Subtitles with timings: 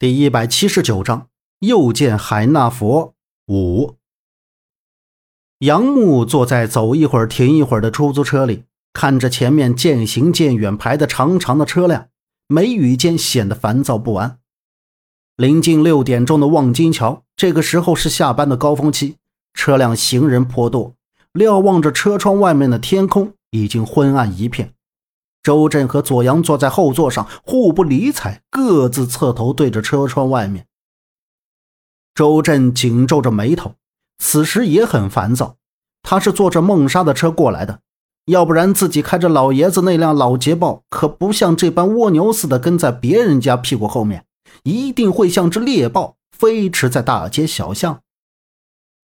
[0.00, 1.28] 第一百七十九章，
[1.58, 3.12] 又见海纳佛
[3.48, 3.96] 五。
[5.58, 12.08] 杨木坐在走一会儿停一会儿的出租车里，看着前面渐行渐远排的长长的车辆，
[12.48, 14.38] 眉宇间显得烦躁不安。
[15.36, 19.16] 临近六点钟的望京桥，这个时候是下班的高峰期，
[19.52, 20.94] 车辆行人颇多。
[21.34, 24.72] 瞭望着车窗外面的天空，已经昏暗一片。
[25.42, 30.66] 周震和左阳坐在后座上，互不理睬，各自侧头对着车窗外面。
[32.14, 33.74] 周震紧皱着眉头，
[34.18, 35.56] 此时也很烦躁。
[36.02, 37.80] 他是坐着孟莎的车过来的，
[38.26, 44.24] 要不然自己开着老爷子那辆老捷豹，可不像这般蜗牛似的跟在别人家屁股后面，
[44.64, 48.00] 一定会像只猎豹飞驰在大街小巷。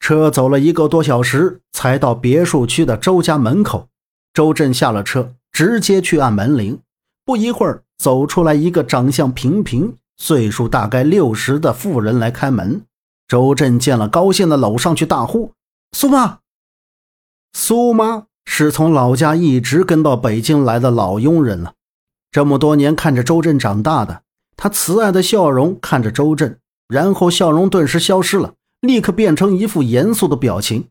[0.00, 3.88] 车走了一个多小时，才到别墅区的周家门口。
[4.34, 5.34] 周震下了车。
[5.52, 6.80] 直接去按门铃，
[7.24, 12.84] 不一会儿走出来一个长相平平、岁数大概六十的妇人来开门。
[13.28, 15.52] 周震见了，高兴的搂上去大呼
[15.96, 16.38] ：“苏妈！”
[17.52, 21.74] 苏妈是从老家一直跟到北京来的老佣人了，
[22.30, 24.22] 这么多年看着周震长大的，
[24.56, 26.58] 她慈爱的笑容看着周震，
[26.88, 30.88] 然后笑容顿时消失了，立刻变成一副严肃的表情：“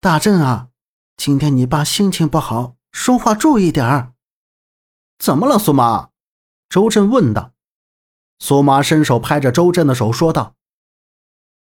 [0.00, 0.68] 大震啊，
[1.16, 4.12] 今天你爸心情不好。”说话注意点儿。
[5.18, 6.10] 怎么了，苏妈？
[6.68, 7.52] 周震问道。
[8.38, 10.54] 苏妈伸手拍着周震的手，说道：“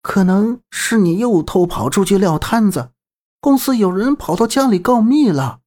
[0.03, 2.91] 可能是你又偷跑出去撂摊子，
[3.39, 5.61] 公司有人跑到家里告密了。”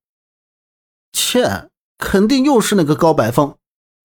[1.12, 3.56] 切，肯定又是那个高百峰。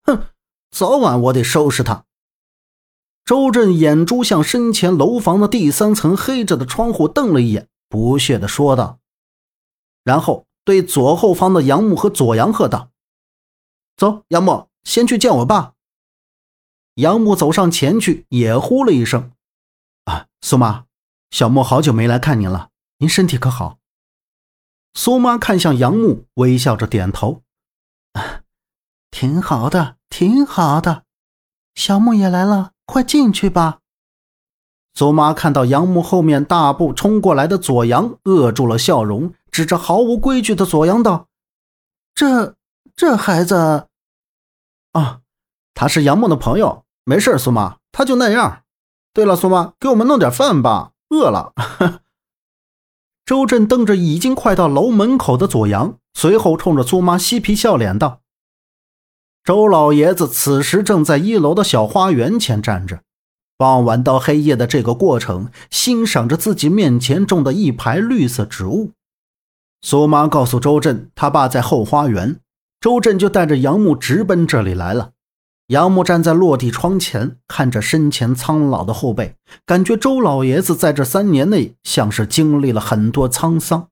[0.04, 0.30] 哼，
[0.72, 2.06] 早晚我得收拾他。
[3.24, 9.00] 周震眼珠向身前楼房的第三层黑着的窗户瞪了一眼，不屑地说道，
[10.04, 10.48] 然后。
[10.66, 12.90] 对左后方的杨木和左阳喝道
[13.96, 15.74] ：“走，杨木，先去见我爸。”
[16.96, 19.32] 杨木走上前去，也呼了一声
[20.06, 20.86] ：“啊，苏妈，
[21.30, 23.78] 小莫好久没来看您了，您身体可好？”
[24.96, 27.42] 苏妈看向杨木，微笑着点头
[28.14, 28.42] ：“啊，
[29.12, 31.04] 挺好的，挺好的。
[31.76, 33.80] 小木也来了，快进去吧。”
[34.98, 39.34] 苏妈看到杨木后面大步冲过来的左阳，扼住了笑容。
[39.56, 41.30] 指着毫无规矩的左阳道
[42.14, 42.56] ：“这
[42.94, 43.88] 这孩子，
[44.92, 45.22] 啊，
[45.74, 48.64] 他是杨梦的朋友，没事，苏妈，他就那样。
[49.14, 51.54] 对了，苏妈，给我们弄点饭吧，饿了。
[53.26, 58.20] ”周震瞪着已经快到楼门口的左阳，随后冲着苏妈嬉皮笑脸道
[59.42, 63.04] ：“周老爷子此时正在一楼的小花园前站着，
[63.56, 68.92] 傍晚到黑夜的这个过程，欣赏着自己面前种的一排绿色植物。”
[69.88, 72.40] 苏妈告诉周震，他爸在后花园。
[72.82, 75.12] 周震就带着杨木直奔这里来了。
[75.68, 83.90] 杨木站在落地窗前，看着身前苍老的后辈，感觉周老爷子在这三年内像是经历了很多沧桑。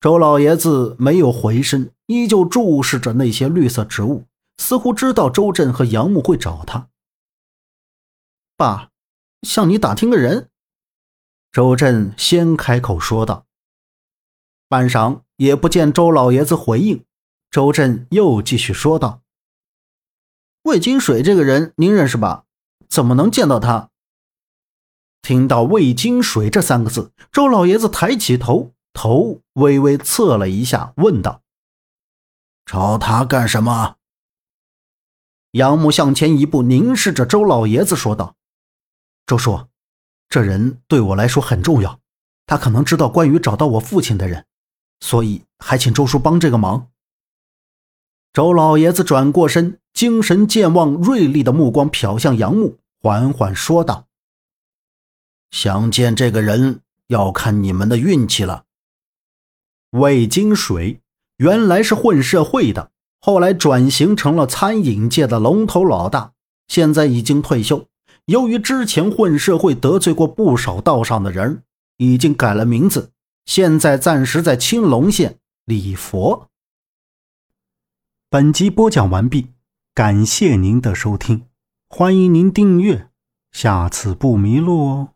[0.00, 4.24] 周老爷子没有回身，依旧注视着那些绿色植物，
[4.58, 6.88] 似乎知道周震和杨木会找他。
[8.56, 8.88] 爸，
[9.42, 10.48] 向你打听个人。
[11.52, 13.46] 周震先开口说道。
[14.70, 17.04] 半晌也不见周老爷子回应，
[17.50, 19.20] 周震又继续说道
[20.62, 22.44] ：“魏金水这个人您认识吧？
[22.88, 23.90] 怎么能见到他？”
[25.22, 31.42] 听到“魏金水”这三个字，周老爷子抬起头，头微微侧了一下，问道
[32.64, 33.96] ：“找他干什么？”
[35.50, 38.36] 杨木向前一步，凝视着周老爷子说道
[39.26, 39.66] ：“周叔，
[40.28, 41.98] 这人对我来说很重要，
[42.46, 44.46] 他可能知道关于找到我父亲的人。”
[45.00, 46.88] 所以，还请周叔帮这个忙。
[48.32, 54.06] 周老爷子转过身，精神健忘、锐利的目光瞟向杨木，缓缓说道
[55.50, 58.64] ：“想见这个人，要看你们的运气了。”
[59.90, 61.00] 魏金水
[61.38, 66.32] 原来是混社会的，后来转型成了餐饮界的龙头老大，
[66.68, 67.88] 现在已经退休。
[68.26, 71.64] 由于之前混社会得罪过不少道上的人，
[71.96, 73.10] 已经改了名字。
[73.50, 76.50] 现在暂时在青龙县礼佛。
[78.28, 79.48] 本集播讲完毕，
[79.92, 81.48] 感谢您的收听，
[81.88, 83.08] 欢迎您订阅，
[83.50, 85.14] 下次不迷路哦。